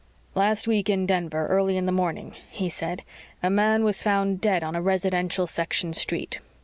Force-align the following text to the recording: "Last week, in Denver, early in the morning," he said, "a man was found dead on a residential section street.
"Last 0.33 0.65
week, 0.65 0.89
in 0.89 1.05
Denver, 1.05 1.45
early 1.45 1.77
in 1.77 1.85
the 1.85 1.91
morning," 1.91 2.33
he 2.49 2.69
said, 2.69 3.03
"a 3.43 3.51
man 3.51 3.83
was 3.83 4.01
found 4.01 4.41
dead 4.41 4.63
on 4.63 4.75
a 4.75 4.81
residential 4.81 5.45
section 5.45 5.93
street. 5.93 6.39